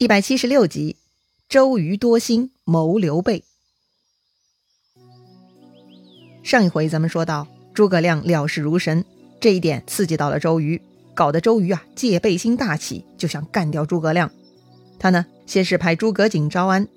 [0.00, 0.96] 一百七十六集，
[1.46, 3.44] 周瑜多心谋刘备。
[6.42, 9.04] 上一回咱们说到，诸葛亮料事如神，
[9.42, 10.80] 这一点刺激到了周瑜，
[11.14, 14.30] 搞得周瑜啊戒备心大起，就想干掉诸葛亮。
[14.98, 16.88] 他呢先是派诸葛瑾招安，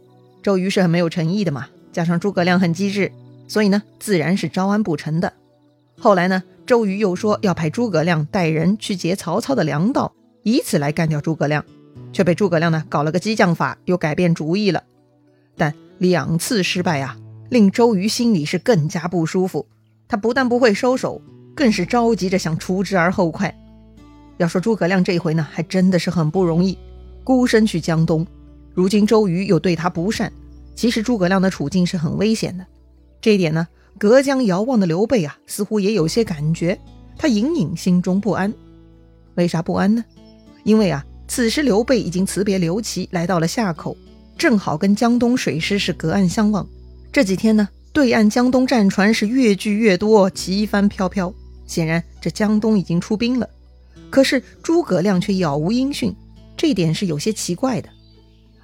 [0.42, 3.12] 周瑜是很没有诚意的嘛，加上诸葛亮很机智，
[3.50, 5.34] 所以呢自然是招安不成的。
[6.00, 10.14] 后来呢，周瑜又说要派诸葛亮带人去劫曹操的粮道，
[10.44, 11.66] 以此来干掉诸葛亮。
[12.14, 14.84] 却被诸葛亮呢搞了个激将法，又改变主意了。
[15.58, 17.18] 但两次失败啊，
[17.50, 19.68] 令周瑜心里是更加不舒服。
[20.08, 21.22] 他不但不会收手，
[21.56, 23.54] 更是着急着想除之而后快。
[24.38, 26.78] 要说诸葛亮这回呢，还真的是很不容易，
[27.24, 28.26] 孤身去江东。
[28.74, 30.32] 如今周瑜又对他不善，
[30.76, 32.66] 其实诸葛亮的处境是很危险的。
[33.22, 33.68] 这一点呢，
[33.98, 36.80] 隔江遥望的刘备啊，似乎也有些感觉。
[37.18, 38.54] 他隐隐心中不安。
[39.36, 40.04] 为啥不安呢？
[40.64, 41.06] 因为啊。
[41.36, 43.98] 此时，刘备已经辞别刘琦，来到了夏口，
[44.38, 46.70] 正好跟江东水师是隔岸相望。
[47.12, 51.34] 这几天呢，对岸江东战船是越聚越多，旗帆飘飘，
[51.66, 53.50] 显然这江东已经出兵了。
[54.12, 56.16] 可是诸葛亮却杳无音讯，
[56.56, 57.90] 这点是有些奇怪的。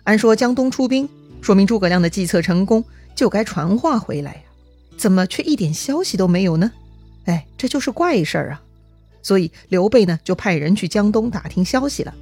[0.04, 1.09] 按说江东出兵，
[1.42, 4.42] 说明诸葛亮的计策成功，就该传话回来呀，
[4.95, 6.72] 怎么却一点消息都没有呢？
[7.26, 8.61] 哎，这就是怪事儿啊！
[9.23, 12.14] 所以刘备呢，就派人去江东打听消息了。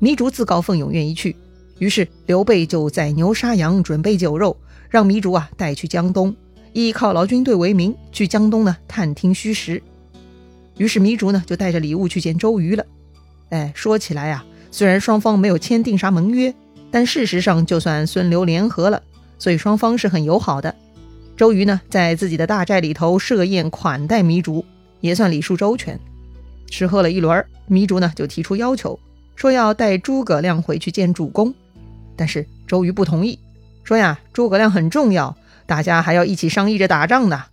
[0.00, 1.34] 糜竺自告奋勇愿意去，
[1.78, 4.56] 于是刘备就宰牛杀羊，准备酒肉，
[4.90, 6.34] 让糜竺啊带去江东，
[6.72, 9.82] 以犒劳军队为名去江东呢探听虚实。
[10.76, 12.84] 于是糜竺呢就带着礼物去见周瑜了。
[13.50, 16.52] 哎，说起来啊，虽然双方没有签订啥盟约，
[16.90, 19.02] 但事实上就算孙刘联合了，
[19.38, 20.74] 所以双方是很友好的。
[21.36, 24.64] 周瑜呢在自己的大寨里头设宴款待糜竺，
[25.00, 25.98] 也算礼数周全。
[26.68, 28.98] 吃喝了一轮，糜竺呢就提出要求。
[29.36, 31.54] 说要带诸葛亮回去见主公，
[32.16, 33.38] 但是周瑜不同意，
[33.82, 37.44] 说呀，诸葛亮很重要，大家还要一起商议着打仗呢。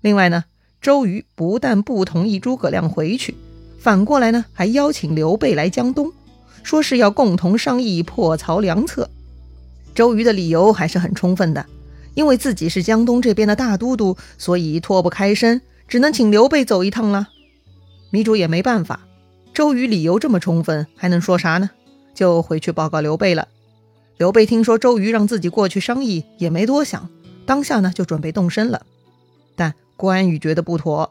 [0.00, 0.44] 另外呢，
[0.80, 3.34] 周瑜不但不同意诸葛亮回去，
[3.78, 6.12] 反过来呢，还邀请刘备来江东，
[6.62, 9.10] 说是要共同商议破曹良策。
[9.94, 11.64] 周瑜的理由还是很充分的，
[12.14, 17.28] 因为自己是江东这边的大都督，所以脱不开身，只能请刘备走一趟了。
[18.12, 19.05] 糜竺也没办法。
[19.56, 21.70] 周瑜理由这么充分，还能说啥呢？
[22.12, 23.48] 就回去报告刘备了。
[24.18, 27.08] 刘备听说周瑜让自己过去商议，也没多想，
[27.46, 28.84] 当下呢就准备动身了。
[29.54, 31.10] 但关羽觉得不妥，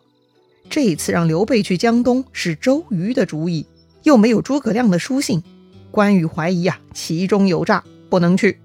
[0.69, 3.65] 这一次让刘备去江东是周瑜的主意，
[4.03, 5.41] 又没有诸葛亮的书信，
[5.89, 8.59] 关羽怀疑啊其中有诈，不能去。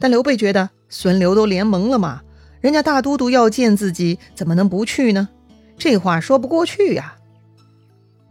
[0.00, 2.22] 但刘备觉得孙刘都联盟了嘛，
[2.60, 5.28] 人家大都督要见自己，怎么能不去呢？
[5.78, 7.18] 这话说不过去呀。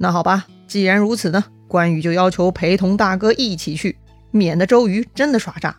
[0.02, 3.98] 那好吧，既然如此呢，关羽就要求陪同大哥一起去，
[4.32, 5.76] 免得周瑜真的耍诈。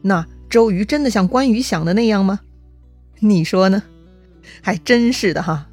[0.00, 2.40] 那周瑜真的像关羽想的那样吗？
[3.20, 3.82] 你说呢？
[4.62, 5.68] 还真是的哈。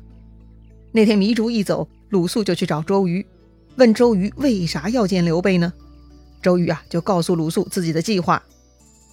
[0.91, 3.25] 那天糜竺一走，鲁肃就去找周瑜，
[3.77, 5.71] 问周瑜为啥要见刘备呢？
[6.41, 8.43] 周瑜啊就告诉鲁肃自己的计划：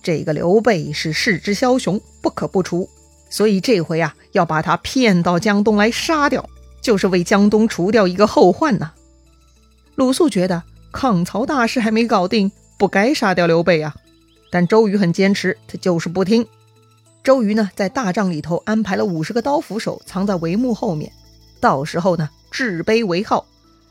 [0.03, 2.89] 这个刘备是世之枭雄，不可不除，
[3.31, 6.49] 所以这回啊要把他骗到江东来杀掉。
[6.81, 8.93] 就是为江东除掉一个后患呐！
[9.95, 10.63] 鲁肃觉得
[10.93, 13.95] 抗曹大事还没搞定，不该杀掉刘备啊。
[14.51, 16.47] 但周瑜很坚持，他就是不听。
[17.23, 21.13] 周瑜呢，在大帐里头安排了五十个刀斧手藏在帷幕后面，
[21.61, 23.45] 到时候呢，制杯为号，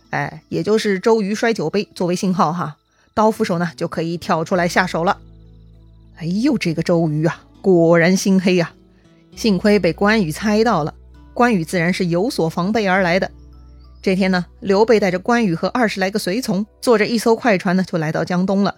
[0.09, 2.77] 哎，也就是周瑜摔酒杯作为信号哈，
[3.13, 5.19] 刀斧手呢就可以跳出来下手了。
[6.15, 8.73] 哎呦，这个周瑜啊，果然心黑呀！
[9.35, 10.95] 幸亏被关羽猜到了。
[11.37, 13.29] 关羽自然是有所防备而来的。
[14.01, 18.73] 这天呢，刘备带着关羽和二十来个随从，坐着一艘快船呢，就来到江东了。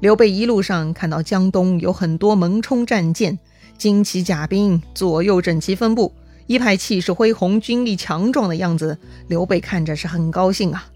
[0.00, 3.38] 刘备一路上看到江东有很多蒙冲战舰、
[3.78, 6.12] 旌旗甲兵，左右整齐分布，
[6.48, 8.98] 一派气势恢宏、军力强壮的样子。
[9.28, 10.86] 刘备看着是很高兴啊，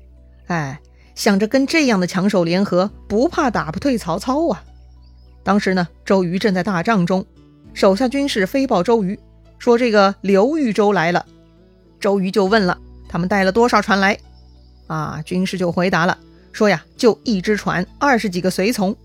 [0.49, 0.81] 哎，
[1.15, 4.65] 想着跟这样的强手联合，不怕打不退曹操啊。
[5.45, 7.25] 当时呢，周瑜正在大帐中，
[7.75, 9.17] 手下军士飞报周瑜。
[9.61, 11.25] 说这个刘豫州来了，
[12.01, 12.77] 周瑜就问了，
[13.09, 14.19] 他们带了多少船来？
[14.87, 16.19] 啊，军师就回答了，
[16.51, 18.97] 说呀，就一只船，二十几个随从。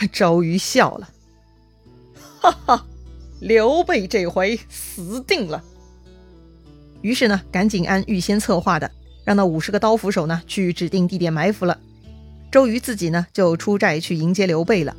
[0.10, 1.08] 周瑜笑了，
[2.40, 2.86] 哈哈，
[3.40, 5.62] 刘备这回死定了。
[7.02, 8.90] 于是呢，赶紧按预先策划的，
[9.24, 11.78] 让那五十个刀斧手呢去指定地点埋伏了。
[12.50, 14.96] 周瑜自己呢就出寨去迎接刘备了。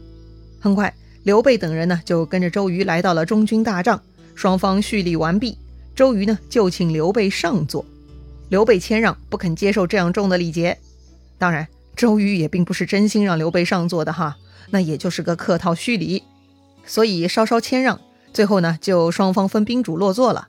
[0.60, 0.94] 很快，
[1.24, 4.00] 刘备等人呢就跟着周瑜来到了中军大帐。
[4.36, 5.58] 双方叙礼完毕，
[5.96, 7.86] 周瑜呢就请刘备上座，
[8.50, 10.78] 刘备谦让，不肯接受这样重的礼节。
[11.38, 14.38] 当然，周瑜也并不是真心让刘备上座的哈，
[14.70, 16.24] 那也就是个客套虚礼，
[16.86, 18.00] 所以稍稍谦让，
[18.34, 20.48] 最后呢就双方分宾主落座了。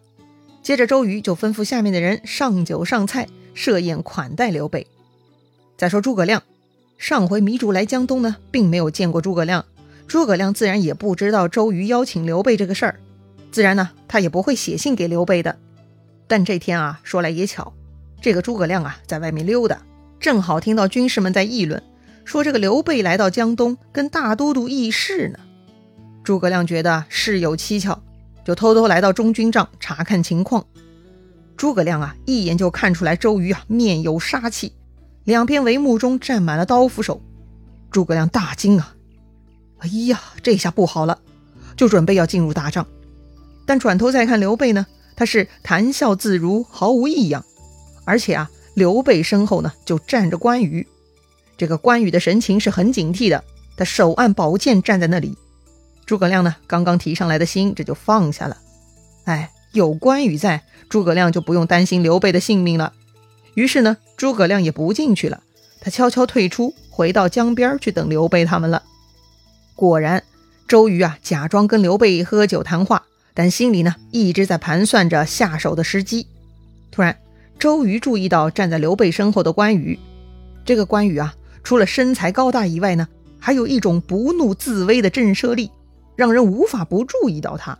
[0.62, 4.86] 接着周瑜就吩咐下面的人上酒上菜，设宴款待刘备。
[5.76, 6.42] 再说诸葛亮，
[6.98, 9.64] 上回糜竺来江东呢，并没有见过诸葛亮，
[10.06, 13.00] 诸葛亮自然也不知道周瑜邀请刘备这个事儿，
[13.52, 15.58] 自然呢他也不会写信给刘备的。
[16.26, 17.72] 但这天啊，说来也巧，
[18.20, 19.82] 这个诸葛亮啊在外面溜达。
[20.18, 21.82] 正好听到军士们在议论，
[22.24, 25.38] 说这个刘备来到江东跟大都督议事呢。
[26.24, 28.00] 诸葛亮觉得事有蹊跷，
[28.44, 30.64] 就偷偷来到中军帐查看情况。
[31.56, 34.72] 诸葛亮啊，一眼就看出来周瑜啊面有杀气，
[35.24, 37.20] 两边帷幕中站满了刀斧手。
[37.90, 38.94] 诸葛亮大惊啊，
[39.80, 41.18] 哎呀，这下不好了，
[41.76, 42.86] 就准备要进入大帐。
[43.72, 44.86] 但转头再看刘备呢，
[45.16, 47.42] 他是谈笑自如，毫无异样，
[48.04, 48.50] 而且啊。
[48.74, 50.86] 刘备身后呢，就站着关羽。
[51.56, 53.42] 这个关羽的神情是很警惕的，
[53.74, 55.38] 他手按宝剑站在那里。
[56.04, 58.58] 诸葛亮呢，刚刚提上来的心这就放下了。
[59.24, 62.92] 哎，有关羽在，诸葛亮就不用担心刘备的性命了。
[63.54, 65.42] 于是呢，诸葛亮也不进去了，
[65.80, 68.82] 他悄悄退出，回到江边去等刘备他们了。
[69.74, 70.22] 果然，
[70.68, 76.26] 周瑜啊，假装跟刘备喝酒谈话，但心里呢，一直在盘算着下手的时机。
[76.90, 77.16] 突然。
[77.58, 79.96] 周瑜注意到站在刘备身后的关羽，
[80.64, 81.32] 这个关羽啊，
[81.62, 83.06] 除了身材高大以外呢，
[83.38, 85.70] 还有一种不怒自威的震慑力，
[86.16, 87.78] 让人无法不注意到他。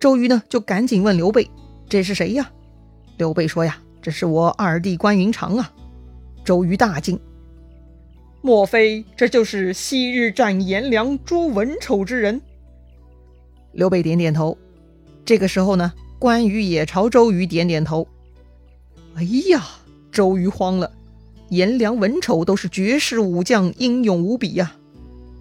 [0.00, 1.50] 周瑜呢，就赶紧问刘备
[1.86, 2.50] ：“这是谁呀？”
[3.18, 5.70] 刘备说：“呀，这是我二弟关云长啊。”
[6.42, 7.20] 周瑜大惊
[8.40, 12.40] ：“莫非这就是昔日战颜良、诛文丑之人？”
[13.72, 14.56] 刘备点点头。
[15.24, 18.06] 这个时候呢，关羽也朝周瑜点点头。
[19.14, 19.64] 哎呀，
[20.12, 20.92] 周瑜慌了。
[21.50, 24.74] 颜良、文丑都是绝世武将，英勇无比呀，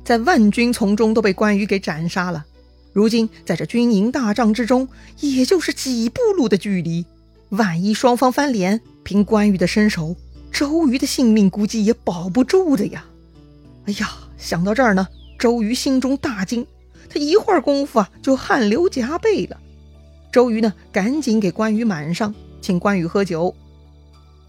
[0.04, 2.46] 在万军丛中都被关羽给斩杀了。
[2.92, 4.88] 如今在这军营大帐之中，
[5.20, 7.06] 也就是几步路的距离。
[7.50, 10.16] 万一双方翻脸，凭关羽的身手，
[10.52, 13.06] 周瑜的性命估计也保不住的呀。
[13.86, 15.08] 哎呀，想到这儿呢，
[15.40, 16.68] 周瑜心中大惊，
[17.10, 19.60] 他一会儿功夫啊，就汗流浃背了。
[20.34, 23.54] 周瑜呢，赶紧给关羽满上，请关羽喝酒。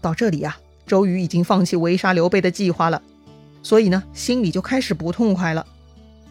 [0.01, 2.99] 到这里呀，周瑜已经放弃围杀刘备的计划了，
[3.61, 5.63] 所以呢，心里就开始不痛快了。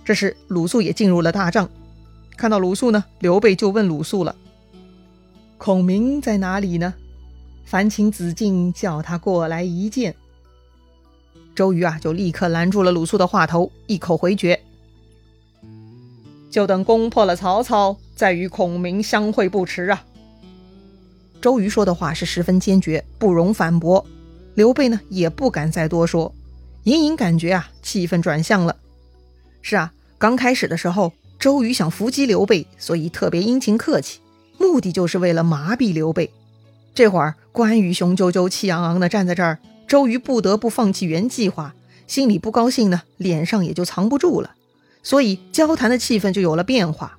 [0.04, 1.70] 这时，鲁肃也进入了大帐，
[2.36, 4.34] 看到鲁肃呢，刘备就问鲁肃了
[5.56, 6.92] ：“孔明在哪里呢？
[7.64, 10.16] 烦请子敬叫他过来一见。”
[11.54, 14.60] 周瑜啊，就立刻拦住了鲁肃的话头，一口回绝
[16.50, 20.05] ：“就等攻破了曹操，再与孔明相会不迟啊。”
[21.40, 24.05] 周瑜说的话是十分坚决，不容反驳。
[24.55, 26.34] 刘备呢也不敢再多说，
[26.84, 28.76] 隐隐感觉啊，气氛转向了。
[29.61, 34.20] 是啊，刚开始的时候，周瑜想伏击刘备，所以特别殷勤客气，
[34.58, 36.31] 目的就是为了麻痹刘备。
[36.94, 39.58] 这会儿关羽雄赳赳、气昂昂的站在这儿，
[39.88, 41.75] 周瑜不得不放弃原计划，
[42.06, 44.55] 心里不高兴呢，脸上也就藏不住了，
[45.02, 47.19] 所以交谈的气氛就有了变化。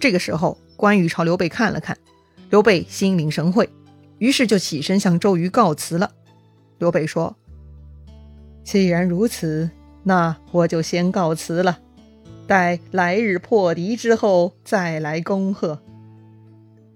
[0.00, 1.96] 这个时候，关羽朝刘备看了看。
[2.50, 3.68] 刘备心领神会，
[4.18, 6.10] 于是就起身向周瑜告辞了。
[6.78, 7.36] 刘备说
[8.64, 9.68] ：“既然如此，
[10.04, 11.78] 那我就先告辞了，
[12.46, 15.82] 待来日破敌之后再来恭贺。”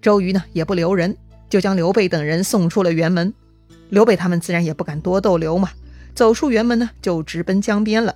[0.01, 1.15] 周瑜呢也不留人，
[1.49, 3.33] 就将刘备等人送出了辕门。
[3.89, 5.69] 刘备他们自然也不敢多逗留嘛，
[6.15, 8.15] 走出辕门呢，就直奔江边了。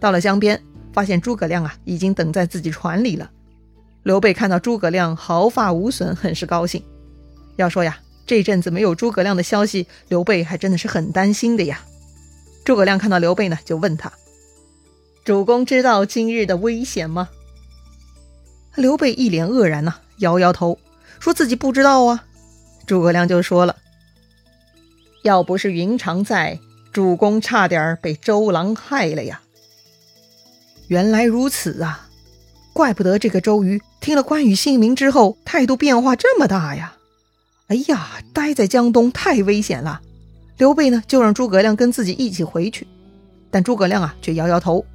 [0.00, 0.60] 到了江边，
[0.92, 3.30] 发现诸葛亮啊已经等在自己船里了。
[4.02, 6.82] 刘备看到诸葛亮毫发无损，很是高兴。
[7.56, 11.80] 要说呀，这阵子没有诸葛亮的消息，刘备还真的是很担心的呀。
[12.64, 14.12] 诸葛亮看到刘备呢，就问他
[15.24, 17.28] ：“主公知道今日的危险吗？”
[18.76, 20.78] 刘备一脸愕然呐，摇摇头，
[21.18, 22.24] 说自己不知道啊。
[22.86, 23.76] 诸葛亮就说了
[25.22, 26.60] ：“要不是云长在，
[26.92, 29.42] 主公差点被周郎害了呀。”
[30.86, 32.07] 原来如此啊。
[32.78, 36.94] 怪不得这个周瑜听了关羽姓名之后态度变化这么大呀！
[37.66, 40.00] 哎呀，待在江东太危险了。
[40.58, 42.86] 刘备呢，就让诸葛亮跟自己一起回去。
[43.50, 44.86] 但诸葛亮啊，却摇摇头。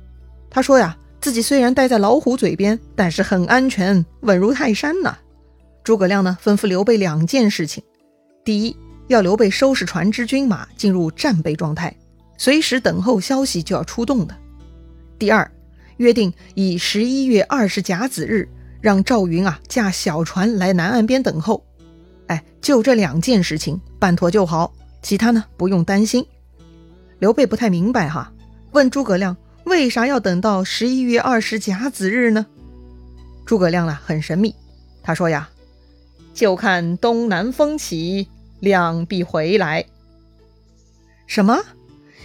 [0.49, 5.17] 他说呀，自己虽然待在老虎嘴边，但是很安全，稳如泰山呐。
[5.83, 7.83] 诸葛亮呢，吩咐刘备两件事情：
[8.45, 11.93] 第一，要刘备收拾船只军马，进入战备状态，
[12.37, 14.33] 随时等候消息就要出动的；
[15.19, 15.51] 第二。
[15.97, 18.47] 约定以十一月二十甲子日，
[18.81, 21.63] 让赵云啊驾小船来南岸边等候。
[22.27, 26.25] 哎，就这两件事情办妥就好，其他呢不用担心。
[27.19, 28.31] 刘备不太明白哈，
[28.71, 29.35] 问诸葛亮
[29.65, 32.45] 为啥要等到十一月二十甲子日呢？
[33.45, 34.55] 诸葛亮啊很神秘，
[35.01, 35.49] 他说呀，
[36.33, 38.27] 就看东南风起，
[38.59, 39.85] 亮必回来。
[41.27, 41.61] 什么？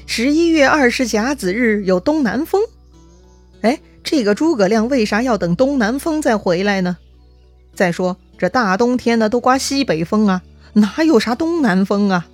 [0.06, 2.62] 十一月二十甲子日有东南风？
[3.62, 6.96] 哎，这个诸葛亮为啥要等东南风再回来呢？
[7.74, 12.26] 再说这大冬天的都刮西北风啊，哪有啥东南风啊？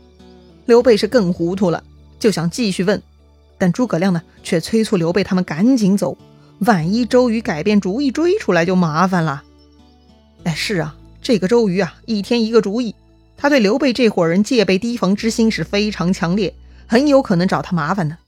[0.66, 1.82] 刘备是更糊涂了，
[2.18, 3.02] 就想继续问，
[3.58, 6.16] 但诸葛亮呢却催促刘备他们赶紧走，
[6.60, 9.42] 万一周瑜改变主意追出来就麻烦了。
[10.44, 12.94] 哎，是啊，这个周瑜啊，一天一个主意，
[13.36, 16.54] 他对刘备这伙人戒备提防之心是非常强烈。
[16.86, 18.18] 很有可能找他麻烦呢。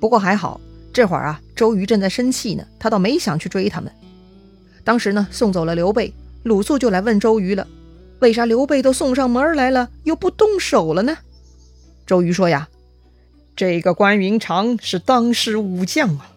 [0.00, 0.60] 不过还好，
[1.00, 3.90] 这会儿啊，周瑜正在生气呢，他倒没想去追他们。
[4.84, 7.66] 当时呢，送走了刘备，鲁肃就来问周瑜了：
[8.18, 11.16] 为啥刘备都送上门来了，又不动手了呢？
[12.06, 12.68] 周瑜说呀
[13.56, 16.32] ：“这个关云长是当世武将啊，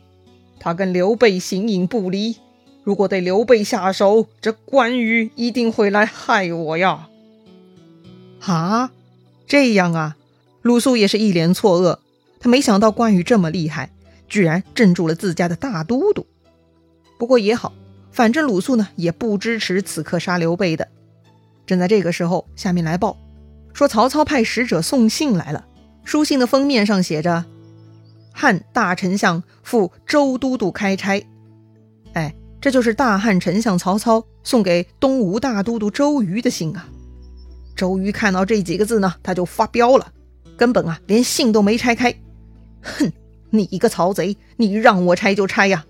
[0.61, 2.37] 他跟刘备形影不离，
[2.85, 7.09] 如果对刘备下手，这关羽一定会来害我呀。”
[8.39, 8.91] 啊，
[9.45, 10.15] 这样啊。
[10.61, 11.99] 鲁肃也是一脸错愕，
[12.39, 13.89] 他没想到关羽这么厉害，
[14.33, 16.25] 居然镇住了自家的大都督。
[17.19, 17.71] 不过也好，
[18.11, 20.87] 反正鲁肃呢也不支持此刻杀刘备的。
[21.67, 23.15] 正在这个时候，下面来报
[23.75, 25.63] 说曹操派使者送信来了，
[26.03, 27.45] 书信的封面上写着
[28.33, 31.23] “汉大丞相赴周都督开差”。
[32.13, 36.89] 哎，这就是大汉丞相曹操送给东吴大都督周瑜的信啊！
[37.75, 40.11] 周瑜看到这几个字呢，他就发飙了。
[40.57, 42.15] 根本啊，连信都没拆开。
[42.81, 43.11] 哼，
[43.55, 45.85] 你一个曹贼，你让我拆就拆呀！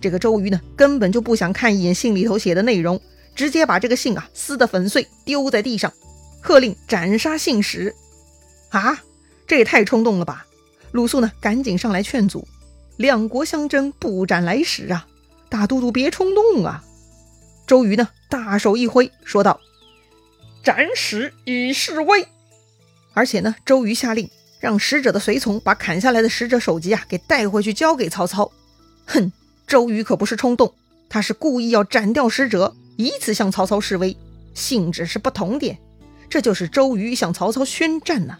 [0.00, 3.00] 这个周瑜呢，根本就不想看一眼信里头写的内容，
[3.34, 5.92] 直接把这个信啊撕得粉碎，丢在地上，
[6.40, 7.92] 喝令斩杀信使。
[8.68, 9.02] 啊，
[9.44, 10.46] 这也太冲动了吧！
[10.92, 12.46] 鲁肃呢，赶紧上来劝阻：
[12.96, 15.08] 两国相争，不斩来使啊！
[15.48, 16.84] 大都督别冲动啊！
[17.66, 19.60] 周瑜呢，大手一挥，说道
[20.62, 22.28] ：“斩使以示威。”
[23.14, 28.52] 而且呢，周瑜下令让使者的随从把砍下来的使者首级啊给带回去交给曹操。
[29.06, 29.32] 哼，
[29.66, 30.72] 周瑜可不是冲动，
[31.08, 34.16] 他是故意要斩掉使者，以此向曹操示威，
[34.54, 35.78] 性质是不同点。
[36.28, 38.36] 这就是周瑜向曹操宣战呐。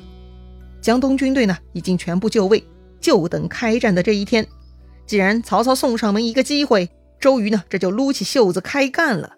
[0.81, 2.63] 江东军队呢已经全部就位，
[3.01, 4.47] 就等开战的这一天。
[5.07, 9.33] 既然曹操送上门一个机会，周瑜呢这就撸起袖子开干了。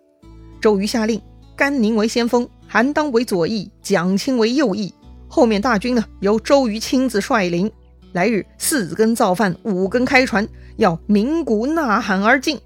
[0.60, 1.20] 周瑜下令，
[1.56, 4.92] 甘宁为先锋，韩当为左翼，蒋钦为右翼。
[5.34, 7.72] 后面大军呢，由周瑜亲自率领。
[8.12, 10.46] 来日四更造饭，五更开船，
[10.76, 12.60] 要鸣鼓呐喊而进。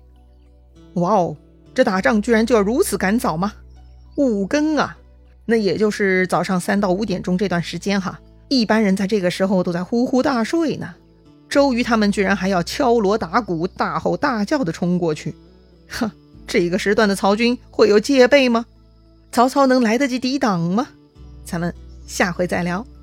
[0.94, 1.37] 哇哦，
[1.73, 3.52] 这打仗居然就要如此赶早吗？
[4.16, 4.99] 五更啊，
[5.44, 8.18] 那也就是早上三到五点钟这段时间哈。
[8.49, 10.92] 一般人在这个时候都在呼呼大睡呢。
[11.49, 15.37] 周瑜他们居然还要敲锣打鼓、大吼大叫的冲过去。
[15.88, 16.11] 哼，
[16.49, 18.66] 这个时段的曹军会有戒备吗？
[19.30, 20.88] 曹操能来得及抵挡吗？
[21.44, 21.73] 咱们。
[22.06, 22.95] 下回再聊。